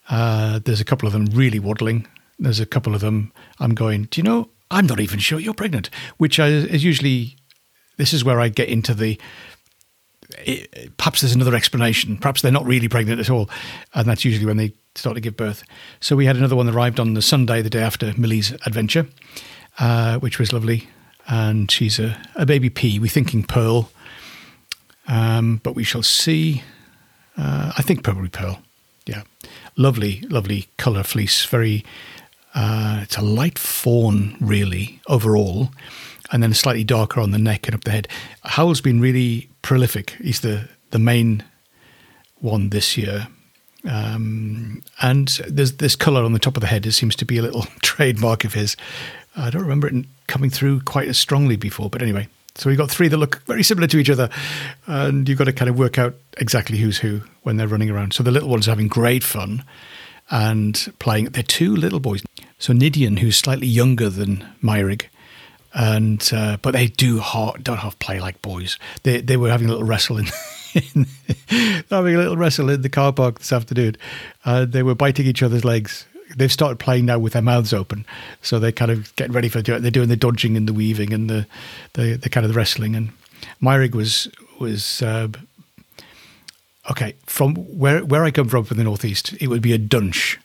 Uh, 0.09 0.59
there's 0.63 0.81
a 0.81 0.85
couple 0.85 1.07
of 1.07 1.13
them 1.13 1.25
really 1.27 1.59
waddling. 1.59 2.07
There's 2.37 2.59
a 2.59 2.65
couple 2.65 2.93
of 2.93 3.01
them 3.01 3.31
I'm 3.59 3.73
going, 3.73 4.03
do 4.05 4.19
you 4.19 4.23
know, 4.23 4.49
I'm 4.69 4.85
not 4.85 4.99
even 4.99 5.19
sure 5.19 5.39
you're 5.39 5.53
pregnant, 5.53 5.89
which 6.17 6.39
is 6.39 6.83
usually, 6.83 7.37
this 7.97 8.13
is 8.13 8.23
where 8.23 8.39
I 8.39 8.49
get 8.49 8.67
into 8.67 8.93
the, 8.93 9.19
it, 10.39 10.97
perhaps 10.97 11.21
there's 11.21 11.35
another 11.35 11.55
explanation. 11.55 12.17
Perhaps 12.17 12.41
they're 12.41 12.51
not 12.51 12.65
really 12.65 12.89
pregnant 12.89 13.19
at 13.19 13.29
all. 13.29 13.49
And 13.93 14.07
that's 14.07 14.25
usually 14.25 14.45
when 14.45 14.57
they 14.57 14.73
start 14.95 15.15
to 15.15 15.21
give 15.21 15.37
birth. 15.37 15.63
So 15.99 16.15
we 16.15 16.25
had 16.25 16.35
another 16.35 16.55
one 16.55 16.65
that 16.65 16.75
arrived 16.75 16.99
on 16.99 17.13
the 17.13 17.21
Sunday, 17.21 17.61
the 17.61 17.69
day 17.69 17.81
after 17.81 18.13
Millie's 18.17 18.51
adventure, 18.65 19.07
uh, 19.79 20.19
which 20.19 20.39
was 20.39 20.51
lovely. 20.51 20.89
And 21.27 21.71
she's 21.71 21.99
a, 21.99 22.19
a 22.35 22.45
baby 22.45 22.69
pea. 22.69 22.99
We're 22.99 23.07
thinking 23.07 23.43
pearl, 23.43 23.91
um, 25.07 25.59
but 25.63 25.73
we 25.73 25.83
shall 25.83 26.03
see. 26.03 26.63
Uh, 27.37 27.73
I 27.75 27.81
think 27.81 28.03
probably 28.03 28.29
pearl. 28.29 28.61
Yeah 29.07 29.23
lovely, 29.77 30.21
lovely 30.21 30.67
colour 30.77 31.03
fleece. 31.03 31.45
Very, 31.45 31.85
uh, 32.53 32.99
it's 33.03 33.17
a 33.17 33.21
light 33.21 33.59
fawn 33.59 34.37
really 34.39 35.01
overall, 35.07 35.69
and 36.31 36.41
then 36.41 36.53
slightly 36.53 36.83
darker 36.83 37.19
on 37.21 37.31
the 37.31 37.37
neck 37.37 37.67
and 37.67 37.75
up 37.75 37.83
the 37.83 37.91
head. 37.91 38.07
Howell's 38.43 38.81
been 38.81 38.99
really 38.99 39.49
prolific. 39.61 40.11
He's 40.21 40.41
the 40.41 40.69
the 40.91 40.99
main 40.99 41.43
one 42.39 42.69
this 42.69 42.95
year. 42.97 43.27
Um, 43.89 44.81
and 45.01 45.27
there's 45.47 45.73
this 45.73 45.95
colour 45.95 46.23
on 46.23 46.33
the 46.33 46.39
top 46.39 46.57
of 46.57 46.61
the 46.61 46.67
head. 46.67 46.85
It 46.85 46.93
seems 46.93 47.15
to 47.17 47.25
be 47.25 47.37
a 47.37 47.41
little 47.41 47.63
trademark 47.81 48.43
of 48.43 48.53
his. 48.53 48.75
I 49.35 49.49
don't 49.49 49.61
remember 49.61 49.87
it 49.87 50.05
coming 50.27 50.49
through 50.49 50.81
quite 50.81 51.07
as 51.07 51.17
strongly 51.17 51.55
before, 51.55 51.89
but 51.89 52.01
anyway, 52.01 52.27
so 52.55 52.69
we've 52.69 52.77
got 52.77 52.89
three 52.89 53.07
that 53.09 53.17
look 53.17 53.41
very 53.45 53.63
similar 53.63 53.87
to 53.87 53.97
each 53.97 54.09
other, 54.09 54.29
and 54.87 55.27
you've 55.27 55.37
got 55.37 55.45
to 55.45 55.53
kind 55.53 55.69
of 55.69 55.77
work 55.77 55.97
out 55.97 56.15
exactly 56.37 56.77
who's 56.77 56.97
who 56.99 57.21
when 57.43 57.57
they're 57.57 57.67
running 57.67 57.89
around. 57.89 58.13
So 58.13 58.23
the 58.23 58.31
little 58.31 58.49
ones 58.49 58.67
are 58.67 58.71
having 58.71 58.87
great 58.87 59.23
fun 59.23 59.63
and 60.29 60.93
playing. 60.99 61.25
They're 61.25 61.43
two 61.43 61.75
little 61.75 61.99
boys. 61.99 62.23
So 62.57 62.73
Nidian, 62.73 63.19
who's 63.19 63.37
slightly 63.37 63.67
younger 63.67 64.09
than 64.09 64.45
Myrig, 64.63 65.03
and 65.73 66.27
uh, 66.33 66.57
but 66.61 66.71
they 66.71 66.87
do 66.87 67.19
half, 67.19 67.61
don't 67.61 67.77
half 67.77 67.99
play 67.99 68.19
like 68.19 68.41
boys. 68.41 68.79
They 69.03 69.19
they 69.19 69.37
were 69.37 69.49
having 69.49 69.67
a 69.67 69.71
little 69.71 69.85
wrestle 69.85 70.17
in. 70.17 70.27
in 70.93 71.05
having 71.89 72.15
a 72.15 72.17
little 72.17 72.35
wrestle 72.35 72.69
in 72.69 72.81
the 72.81 72.89
car 72.89 73.13
park 73.13 73.39
this 73.39 73.53
afternoon. 73.53 73.95
Uh, 74.43 74.65
they 74.65 74.83
were 74.83 74.95
biting 74.95 75.25
each 75.25 75.41
other's 75.41 75.63
legs 75.63 76.05
they've 76.35 76.51
started 76.51 76.79
playing 76.79 77.05
now 77.05 77.19
with 77.19 77.33
their 77.33 77.41
mouths 77.41 77.73
open, 77.73 78.05
so 78.41 78.59
they're 78.59 78.71
kind 78.71 78.91
of 78.91 79.15
getting 79.15 79.33
ready 79.33 79.49
for 79.49 79.59
it. 79.59 79.65
They're 79.65 79.91
doing 79.91 80.09
the 80.09 80.15
dodging 80.15 80.57
and 80.57 80.67
the 80.67 80.73
weaving 80.73 81.13
and 81.13 81.29
the 81.29 81.47
the, 81.93 82.15
the 82.15 82.29
kind 82.29 82.45
of 82.45 82.51
the 82.51 82.57
wrestling. 82.57 82.95
And 82.95 83.09
Myrig 83.61 83.95
was 83.95 84.27
was 84.59 85.01
uh, 85.01 85.29
okay 86.89 87.15
from 87.25 87.55
where 87.55 88.03
where 88.03 88.23
I 88.23 88.31
come 88.31 88.47
from 88.47 88.65
from 88.65 88.77
the 88.77 88.83
northeast. 88.83 89.33
It 89.39 89.47
would 89.47 89.61
be 89.61 89.73
a 89.73 89.77
dunch. 89.77 90.39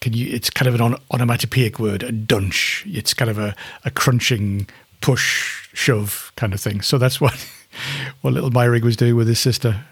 Can 0.00 0.12
you? 0.12 0.32
It's 0.32 0.50
kind 0.50 0.68
of 0.68 0.74
an 0.74 0.80
on, 0.80 0.96
onomatopoeic 1.12 1.78
word. 1.78 2.02
A 2.02 2.12
dunch. 2.12 2.84
It's 2.86 3.14
kind 3.14 3.30
of 3.30 3.38
a, 3.38 3.54
a 3.84 3.90
crunching 3.90 4.68
push 5.00 5.68
shove 5.72 6.32
kind 6.36 6.52
of 6.54 6.60
thing. 6.60 6.80
So 6.80 6.98
that's 6.98 7.20
what 7.20 7.34
what 8.20 8.32
little 8.32 8.50
Myrig 8.50 8.82
was 8.82 8.96
doing 8.96 9.16
with 9.16 9.28
his 9.28 9.40
sister. 9.40 9.84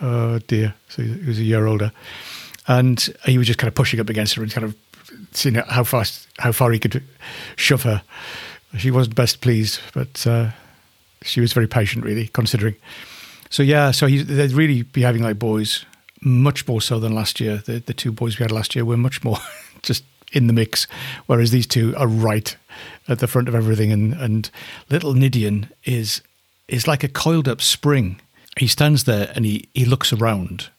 Oh 0.00 0.38
dear. 0.40 0.74
So 0.88 1.02
he 1.02 1.26
was 1.26 1.38
a 1.38 1.44
year 1.44 1.66
older 1.66 1.92
and 2.66 3.14
he 3.24 3.38
was 3.38 3.46
just 3.46 3.58
kind 3.58 3.68
of 3.68 3.74
pushing 3.74 4.00
up 4.00 4.08
against 4.08 4.34
her 4.34 4.42
and 4.42 4.52
kind 4.52 4.64
of 4.64 4.76
seeing 5.32 5.54
how 5.54 5.84
fast, 5.84 6.28
how 6.38 6.52
far 6.52 6.70
he 6.72 6.78
could 6.78 7.02
shove 7.56 7.82
her. 7.82 8.02
She 8.76 8.90
wasn't 8.90 9.14
best 9.16 9.40
pleased, 9.40 9.80
but 9.94 10.26
uh, 10.26 10.50
she 11.22 11.40
was 11.40 11.52
very 11.52 11.66
patient, 11.68 12.04
really, 12.04 12.28
considering. 12.28 12.76
So 13.50 13.62
yeah, 13.62 13.90
so 13.90 14.06
he's, 14.06 14.26
they're 14.26 14.48
really 14.48 14.82
behaving 14.82 15.22
like 15.22 15.38
boys, 15.38 15.84
much 16.20 16.66
more 16.66 16.80
so 16.80 16.98
than 16.98 17.14
last 17.14 17.40
year. 17.40 17.62
The 17.64 17.78
the 17.78 17.94
two 17.94 18.12
boys 18.12 18.38
we 18.38 18.44
had 18.44 18.52
last 18.52 18.74
year 18.74 18.84
were 18.84 18.96
much 18.96 19.22
more 19.22 19.38
just 19.82 20.04
in 20.32 20.46
the 20.46 20.52
mix, 20.52 20.86
whereas 21.26 21.52
these 21.52 21.66
two 21.66 21.94
are 21.96 22.08
right 22.08 22.56
at 23.08 23.20
the 23.20 23.26
front 23.26 23.48
of 23.48 23.54
everything. 23.54 23.92
And 23.92 24.14
and 24.14 24.50
little 24.90 25.14
Nidian 25.14 25.70
is 25.84 26.22
is 26.68 26.88
like 26.88 27.04
a 27.04 27.08
coiled 27.08 27.48
up 27.48 27.62
spring. 27.62 28.20
He 28.58 28.66
stands 28.66 29.04
there 29.04 29.32
and 29.34 29.44
he 29.44 29.68
he 29.74 29.84
looks 29.84 30.12
around 30.12 30.70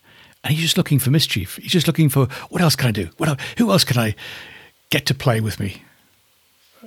and 0.43 0.53
he's 0.53 0.61
just 0.61 0.77
looking 0.77 0.99
for 0.99 1.09
mischief. 1.11 1.57
He's 1.57 1.71
just 1.71 1.87
looking 1.87 2.09
for 2.09 2.27
what 2.49 2.61
else 2.61 2.75
can 2.75 2.87
I 2.89 2.91
do? 2.91 3.09
What 3.17 3.39
who 3.57 3.71
else 3.71 3.83
can 3.83 3.97
I 3.97 4.15
get 4.89 5.05
to 5.07 5.13
play 5.13 5.41
with 5.41 5.59
me? 5.59 5.81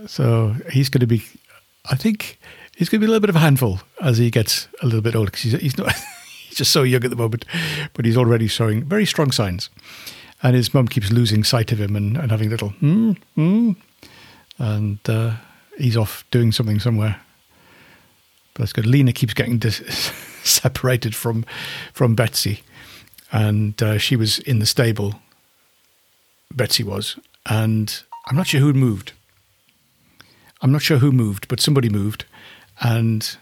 So 0.06 0.54
he's 0.70 0.88
going 0.88 1.00
to 1.00 1.06
be, 1.06 1.22
I 1.90 1.96
think, 1.96 2.38
he's 2.76 2.88
going 2.88 3.00
to 3.00 3.06
be 3.06 3.06
a 3.06 3.10
little 3.10 3.20
bit 3.20 3.30
of 3.30 3.36
a 3.36 3.40
handful 3.40 3.80
as 4.00 4.18
he 4.18 4.30
gets 4.30 4.68
a 4.82 4.86
little 4.86 5.02
bit 5.02 5.14
older 5.14 5.30
because 5.30 5.42
he's, 5.42 5.60
he's 5.60 5.78
not, 5.78 5.92
he's 6.48 6.58
just 6.58 6.70
so 6.70 6.82
young 6.82 7.04
at 7.04 7.10
the 7.10 7.16
moment, 7.16 7.44
but 7.94 8.04
he's 8.04 8.16
already 8.16 8.46
showing 8.46 8.84
very 8.84 9.04
strong 9.04 9.30
signs. 9.30 9.68
And 10.42 10.56
his 10.56 10.72
mum 10.72 10.88
keeps 10.88 11.12
losing 11.12 11.44
sight 11.44 11.70
of 11.70 11.80
him 11.80 11.94
and, 11.96 12.16
and 12.16 12.30
having 12.30 12.48
little, 12.48 12.70
hmm, 12.70 13.12
hmm. 13.34 13.72
And 14.58 14.98
uh, 15.06 15.34
he's 15.76 15.96
off 15.96 16.24
doing 16.30 16.50
something 16.52 16.80
somewhere. 16.80 17.20
But 18.54 18.60
that's 18.60 18.72
good. 18.72 18.86
Lena 18.86 19.12
keeps 19.12 19.34
getting 19.34 19.58
dis- 19.58 19.82
separated 20.42 21.14
from 21.14 21.44
from 21.92 22.14
Betsy, 22.14 22.62
and 23.32 23.80
uh, 23.82 23.98
she 23.98 24.16
was 24.16 24.38
in 24.40 24.58
the 24.58 24.66
stable. 24.66 25.16
Betsy 26.54 26.82
was, 26.82 27.18
and 27.46 28.02
I'm 28.26 28.36
not 28.36 28.48
sure 28.48 28.60
who 28.60 28.72
moved. 28.72 29.12
I'm 30.62 30.72
not 30.72 30.82
sure 30.82 30.98
who 30.98 31.12
moved, 31.12 31.48
but 31.48 31.60
somebody 31.60 31.88
moved, 31.88 32.24
and 32.80 33.36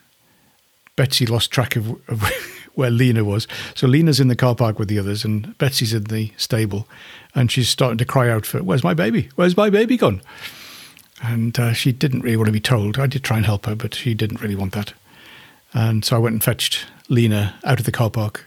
Betsy 0.97 1.27
lost 1.27 1.51
track 1.51 1.77
of, 1.77 1.91
of 2.09 2.23
where 2.75 2.91
Lena 2.91 3.25
was. 3.25 3.49
So 3.75 3.87
Lena's 3.87 4.21
in 4.21 4.29
the 4.29 4.37
car 4.37 4.55
park 4.55 4.79
with 4.79 4.89
the 4.89 4.99
others, 4.99 5.25
and 5.25 5.57
Betsy's 5.59 5.95
in 5.95 6.05
the 6.05 6.33
stable, 6.37 6.87
and 7.35 7.51
she's 7.51 7.69
starting 7.69 7.99
to 7.99 8.05
cry 8.05 8.29
out 8.31 8.47
for, 8.47 8.63
"Where's 8.63 8.85
my 8.85 8.95
baby? 8.95 9.31
Where's 9.35 9.57
my 9.57 9.71
baby 9.71 9.97
gone?" 9.97 10.21
And 11.23 11.59
uh, 11.59 11.73
she 11.73 11.91
didn't 11.91 12.21
really 12.21 12.37
want 12.37 12.47
to 12.47 12.53
be 12.53 12.61
told. 12.61 12.99
I 12.99 13.07
did 13.07 13.25
try 13.25 13.39
and 13.39 13.47
help 13.47 13.67
her, 13.67 13.75
but 13.75 13.95
she 13.95 14.15
didn't 14.15 14.41
really 14.41 14.55
want 14.55 14.73
that. 14.75 14.93
And 15.75 16.05
so 16.05 16.15
I 16.15 16.19
went 16.21 16.35
and 16.35 16.45
fetched 16.45 16.87
Lena 17.09 17.59
out 17.65 17.81
of 17.81 17.85
the 17.85 17.93
car 17.93 18.11
park, 18.11 18.47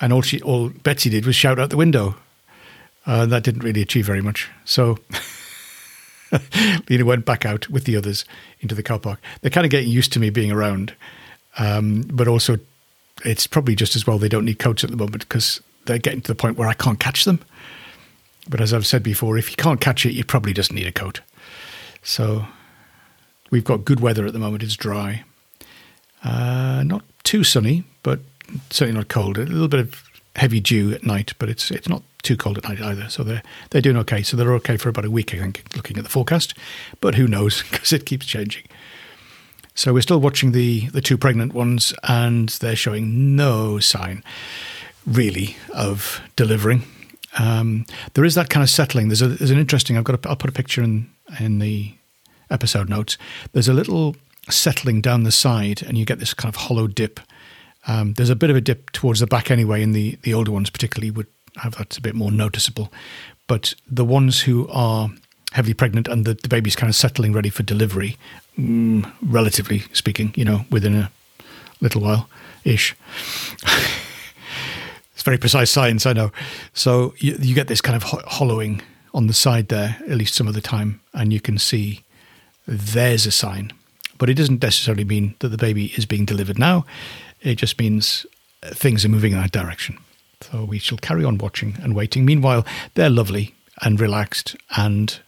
and 0.00 0.12
all 0.12 0.22
she, 0.22 0.40
all 0.42 0.68
Betsy 0.68 1.10
did 1.10 1.26
was 1.26 1.36
shout 1.36 1.58
out 1.58 1.70
the 1.70 1.76
window. 1.76 2.14
Uh, 3.06 3.26
that 3.26 3.42
didn't 3.42 3.62
really 3.62 3.82
achieve 3.82 4.06
very 4.06 4.22
much. 4.22 4.48
So 4.64 4.98
Lena 6.88 7.04
went 7.04 7.24
back 7.24 7.44
out 7.44 7.68
with 7.68 7.84
the 7.84 7.96
others 7.96 8.24
into 8.60 8.74
the 8.74 8.82
car 8.82 8.98
park. 8.98 9.20
They're 9.40 9.50
kind 9.50 9.64
of 9.64 9.70
getting 9.70 9.88
used 9.88 10.12
to 10.12 10.20
me 10.20 10.30
being 10.30 10.52
around, 10.52 10.94
um, 11.58 12.02
but 12.02 12.28
also 12.28 12.58
it's 13.24 13.46
probably 13.46 13.74
just 13.74 13.96
as 13.96 14.06
well 14.06 14.18
they 14.18 14.28
don't 14.28 14.44
need 14.44 14.58
coats 14.58 14.84
at 14.84 14.90
the 14.90 14.96
moment 14.96 15.20
because 15.20 15.60
they're 15.86 15.98
getting 15.98 16.20
to 16.22 16.28
the 16.28 16.34
point 16.34 16.56
where 16.56 16.68
I 16.68 16.74
can't 16.74 17.00
catch 17.00 17.24
them. 17.24 17.40
But 18.48 18.60
as 18.60 18.72
I've 18.72 18.86
said 18.86 19.02
before, 19.02 19.36
if 19.38 19.50
you 19.50 19.56
can't 19.56 19.80
catch 19.80 20.06
it, 20.06 20.14
you 20.14 20.24
probably 20.24 20.52
just 20.52 20.72
need 20.72 20.86
a 20.86 20.92
coat. 20.92 21.20
So 22.02 22.46
we've 23.50 23.64
got 23.64 23.84
good 23.84 24.00
weather 24.00 24.26
at 24.26 24.32
the 24.32 24.38
moment. 24.38 24.62
It's 24.62 24.76
dry, 24.76 25.24
uh, 26.24 26.82
not 26.84 27.02
too 27.22 27.44
sunny, 27.44 27.84
certainly 28.70 28.98
not 28.98 29.08
cold. 29.08 29.38
A 29.38 29.42
little 29.42 29.68
bit 29.68 29.80
of 29.80 30.02
heavy 30.36 30.60
dew 30.60 30.92
at 30.92 31.04
night, 31.04 31.34
but 31.38 31.48
it's 31.48 31.70
it's 31.70 31.88
not 31.88 32.02
too 32.22 32.36
cold 32.36 32.58
at 32.58 32.64
night 32.64 32.80
either. 32.80 33.08
So 33.08 33.22
they're 33.22 33.42
they're 33.70 33.82
doing 33.82 33.96
okay. 33.98 34.22
So 34.22 34.36
they're 34.36 34.54
okay 34.54 34.76
for 34.76 34.88
about 34.88 35.04
a 35.04 35.10
week, 35.10 35.34
I 35.34 35.38
think, 35.38 35.64
looking 35.76 35.96
at 35.96 36.04
the 36.04 36.10
forecast. 36.10 36.54
But 37.00 37.14
who 37.14 37.26
knows 37.26 37.62
because 37.70 37.92
it 37.92 38.06
keeps 38.06 38.26
changing. 38.26 38.64
So 39.74 39.92
we're 39.92 40.02
still 40.02 40.20
watching 40.20 40.52
the 40.52 40.88
the 40.88 41.00
two 41.00 41.16
pregnant 41.16 41.54
ones, 41.54 41.94
and 42.04 42.48
they're 42.48 42.76
showing 42.76 43.36
no 43.36 43.78
sign, 43.78 44.22
really, 45.06 45.56
of 45.72 46.20
delivering. 46.36 46.82
Um, 47.38 47.86
there 48.14 48.24
is 48.24 48.34
that 48.34 48.50
kind 48.50 48.62
of 48.62 48.70
settling. 48.70 49.08
There's 49.08 49.22
a 49.22 49.28
there's 49.28 49.50
an 49.50 49.58
interesting. 49.58 49.96
I've 49.96 50.04
got. 50.04 50.24
A, 50.24 50.28
I'll 50.28 50.36
put 50.36 50.50
a 50.50 50.54
picture 50.54 50.82
in 50.82 51.10
in 51.38 51.60
the 51.60 51.94
episode 52.50 52.88
notes. 52.88 53.16
There's 53.52 53.68
a 53.68 53.72
little 53.72 54.16
settling 54.48 55.00
down 55.00 55.22
the 55.22 55.32
side, 55.32 55.82
and 55.82 55.96
you 55.96 56.04
get 56.04 56.18
this 56.18 56.34
kind 56.34 56.52
of 56.54 56.62
hollow 56.62 56.86
dip. 56.86 57.20
Um, 57.86 58.14
there's 58.14 58.30
a 58.30 58.36
bit 58.36 58.50
of 58.50 58.56
a 58.56 58.60
dip 58.60 58.90
towards 58.90 59.20
the 59.20 59.26
back 59.26 59.50
anyway. 59.50 59.82
and 59.82 59.94
the 59.94 60.18
the 60.22 60.34
older 60.34 60.52
ones, 60.52 60.70
particularly, 60.70 61.10
would 61.10 61.26
have 61.56 61.76
that 61.76 61.96
a 61.96 62.00
bit 62.00 62.14
more 62.14 62.30
noticeable. 62.30 62.92
But 63.46 63.74
the 63.90 64.04
ones 64.04 64.42
who 64.42 64.68
are 64.68 65.10
heavily 65.52 65.74
pregnant 65.74 66.06
and 66.06 66.24
the, 66.24 66.34
the 66.34 66.48
baby's 66.48 66.76
kind 66.76 66.88
of 66.88 66.94
settling 66.94 67.32
ready 67.32 67.50
for 67.50 67.62
delivery, 67.62 68.16
mm, 68.58 69.10
relatively 69.22 69.80
speaking, 69.92 70.32
you 70.36 70.44
know, 70.44 70.64
within 70.70 70.94
a 70.94 71.10
little 71.80 72.00
while 72.00 72.28
ish. 72.64 72.94
it's 75.12 75.22
very 75.22 75.38
precise 75.38 75.70
science, 75.70 76.06
I 76.06 76.12
know. 76.12 76.30
So 76.72 77.14
you, 77.18 77.36
you 77.40 77.54
get 77.54 77.68
this 77.68 77.80
kind 77.80 77.96
of 77.96 78.04
ho- 78.04 78.22
hollowing 78.26 78.82
on 79.12 79.26
the 79.26 79.32
side 79.32 79.68
there, 79.68 79.96
at 80.02 80.16
least 80.16 80.34
some 80.34 80.46
of 80.46 80.54
the 80.54 80.60
time, 80.60 81.00
and 81.12 81.32
you 81.32 81.40
can 81.40 81.58
see 81.58 82.04
there's 82.66 83.26
a 83.26 83.32
sign. 83.32 83.72
But 84.18 84.30
it 84.30 84.34
doesn't 84.34 84.62
necessarily 84.62 85.04
mean 85.04 85.34
that 85.40 85.48
the 85.48 85.56
baby 85.56 85.86
is 85.96 86.06
being 86.06 86.24
delivered 86.24 86.58
now. 86.58 86.84
It 87.42 87.56
just 87.56 87.78
means 87.78 88.26
things 88.62 89.04
are 89.04 89.08
moving 89.08 89.32
in 89.32 89.38
that 89.38 89.52
direction. 89.52 89.98
So 90.42 90.64
we 90.64 90.78
shall 90.78 90.98
carry 90.98 91.24
on 91.24 91.38
watching 91.38 91.76
and 91.82 91.94
waiting. 91.94 92.24
Meanwhile, 92.24 92.64
they're 92.94 93.10
lovely 93.10 93.54
and 93.82 94.00
relaxed 94.00 94.56
and 94.76 95.20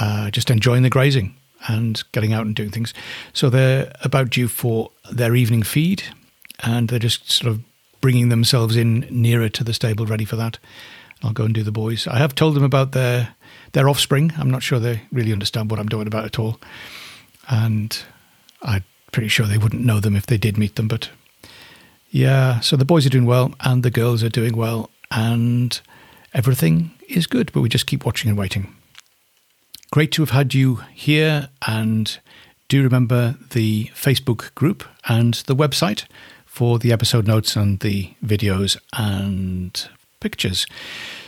uh, 0.00 0.30
just 0.30 0.50
enjoying 0.50 0.82
the 0.82 0.90
grazing 0.90 1.34
and 1.68 2.02
getting 2.12 2.32
out 2.32 2.46
and 2.46 2.54
doing 2.54 2.70
things. 2.70 2.92
So 3.32 3.50
they're 3.50 3.92
about 4.02 4.30
due 4.30 4.48
for 4.48 4.90
their 5.10 5.34
evening 5.34 5.62
feed 5.62 6.02
and 6.60 6.88
they're 6.88 6.98
just 6.98 7.30
sort 7.30 7.50
of 7.50 7.62
bringing 8.00 8.28
themselves 8.28 8.76
in 8.76 9.06
nearer 9.10 9.48
to 9.48 9.64
the 9.64 9.72
stable, 9.72 10.06
ready 10.06 10.24
for 10.24 10.36
that. 10.36 10.58
I'll 11.22 11.32
go 11.32 11.44
and 11.44 11.54
do 11.54 11.62
the 11.62 11.72
boys. 11.72 12.06
I 12.06 12.18
have 12.18 12.34
told 12.34 12.54
them 12.54 12.62
about 12.62 12.92
their 12.92 13.34
their 13.72 13.88
offspring. 13.88 14.32
I'm 14.36 14.50
not 14.50 14.62
sure 14.62 14.78
they 14.78 15.02
really 15.10 15.32
understand 15.32 15.70
what 15.70 15.80
I'm 15.80 15.88
doing 15.88 16.06
about 16.06 16.26
at 16.26 16.38
all, 16.38 16.60
and 17.48 17.98
I'm 18.62 18.84
pretty 19.14 19.28
sure 19.28 19.46
they 19.46 19.58
wouldn't 19.58 19.84
know 19.84 20.00
them 20.00 20.16
if 20.16 20.26
they 20.26 20.36
did 20.36 20.58
meet 20.58 20.74
them. 20.74 20.88
But 20.88 21.08
yeah, 22.10 22.58
so 22.60 22.76
the 22.76 22.84
boys 22.84 23.06
are 23.06 23.10
doing 23.10 23.26
well, 23.26 23.54
and 23.60 23.82
the 23.82 23.90
girls 23.90 24.24
are 24.24 24.28
doing 24.28 24.56
well, 24.56 24.90
and 25.10 25.80
everything 26.34 26.90
is 27.08 27.28
good. 27.28 27.52
But 27.52 27.60
we 27.60 27.68
just 27.68 27.86
keep 27.86 28.04
watching 28.04 28.28
and 28.28 28.36
waiting. 28.36 28.74
Great 29.92 30.10
to 30.12 30.22
have 30.22 30.30
had 30.30 30.52
you 30.52 30.80
here, 30.92 31.48
and 31.66 32.18
do 32.68 32.82
remember 32.82 33.36
the 33.50 33.90
Facebook 33.94 34.52
group 34.56 34.82
and 35.06 35.34
the 35.46 35.54
website 35.54 36.06
for 36.44 36.80
the 36.80 36.92
episode 36.92 37.26
notes 37.26 37.54
and 37.54 37.80
the 37.80 38.14
videos 38.24 38.76
and 38.96 39.88
pictures. 40.18 40.66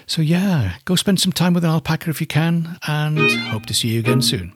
So, 0.09 0.23
yeah, 0.23 0.75
go 0.85 0.97
spend 0.97 1.21
some 1.21 1.33
time 1.33 1.55
with 1.55 1.65
an 1.65 1.71
alpaca 1.71 2.11
if 2.11 2.21
you 2.21 2.27
can, 2.27 2.79
and 2.89 3.31
hope 3.49 3.67
to 3.67 3.75
see 3.75 3.89
you 3.89 4.01
again 4.01 4.23
soon. 4.23 4.53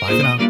Bye 0.00 0.08
for 0.08 0.22
now. 0.22 0.49